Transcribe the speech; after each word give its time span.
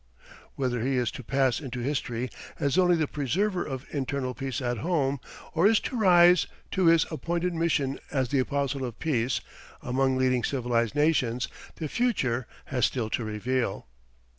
Whether 0.55 0.81
he 0.81 0.97
is 0.97 1.11
to 1.11 1.23
pass 1.23 1.59
into 1.59 1.79
history 1.79 2.31
as 2.59 2.75
only 2.75 2.95
the 2.95 3.05
preserver 3.05 3.63
of 3.63 3.85
internal 3.91 4.33
peace 4.33 4.59
at 4.59 4.79
home 4.79 5.19
or 5.53 5.67
is 5.67 5.79
to 5.81 5.95
rise 5.95 6.47
to 6.71 6.87
his 6.87 7.05
appointed 7.11 7.53
mission 7.53 7.99
as 8.09 8.29
the 8.29 8.39
Apostle 8.39 8.83
of 8.83 8.97
Peace 8.97 9.41
among 9.79 10.17
leading 10.17 10.43
civilized 10.43 10.95
nations, 10.95 11.47
the 11.75 11.87
future 11.87 12.47
has 12.65 12.87
still 12.87 13.11
to 13.11 13.23
reveal. 13.23 13.85